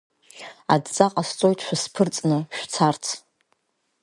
[0.73, 3.03] Адҵа ҟасҵоит шәысԥырҵны шәцарц!